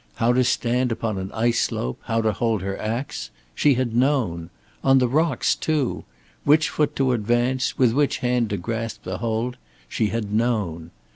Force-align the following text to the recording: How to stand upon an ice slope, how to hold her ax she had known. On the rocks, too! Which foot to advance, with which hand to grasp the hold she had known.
How 0.15 0.33
to 0.33 0.43
stand 0.43 0.91
upon 0.91 1.19
an 1.19 1.31
ice 1.31 1.59
slope, 1.59 1.99
how 2.05 2.23
to 2.23 2.31
hold 2.33 2.63
her 2.63 2.75
ax 2.75 3.29
she 3.53 3.75
had 3.75 3.95
known. 3.95 4.49
On 4.83 4.97
the 4.97 5.07
rocks, 5.07 5.53
too! 5.53 6.05
Which 6.43 6.69
foot 6.69 6.95
to 6.95 7.11
advance, 7.11 7.77
with 7.77 7.93
which 7.93 8.17
hand 8.17 8.49
to 8.49 8.57
grasp 8.57 9.03
the 9.03 9.19
hold 9.19 9.57
she 9.87 10.07
had 10.07 10.33
known. 10.33 10.89